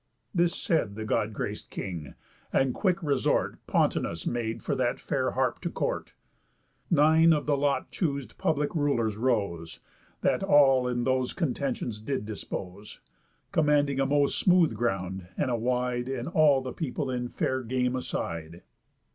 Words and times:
This 0.33 0.55
said 0.55 0.95
the 0.95 1.05
God 1.05 1.31
grac'd 1.31 1.69
king; 1.69 2.15
and 2.51 2.73
quick 2.73 3.03
resort 3.03 3.59
Pontonous 3.67 4.25
made 4.25 4.63
for 4.63 4.73
that 4.73 4.99
fair 4.99 5.29
harp 5.33 5.61
to 5.61 5.69
court. 5.69 6.15
Nine 6.89 7.33
of 7.33 7.45
the 7.45 7.55
lot 7.55 7.91
choos'd 7.91 8.35
public 8.39 8.73
rulers 8.73 9.15
rose, 9.15 9.79
That 10.21 10.41
all 10.41 10.87
in 10.87 11.03
those 11.03 11.33
contentions 11.33 11.99
did 11.99 12.25
dispose, 12.25 12.99
Commanding 13.51 13.99
a 13.99 14.07
most 14.07 14.39
smooth 14.39 14.73
ground, 14.73 15.27
and 15.37 15.51
a 15.51 15.55
wide, 15.55 16.07
And 16.09 16.27
all 16.27 16.61
the 16.61 16.73
people 16.73 17.11
in 17.11 17.27
fair 17.29 17.61
game 17.61 17.95
aside. 17.95 18.63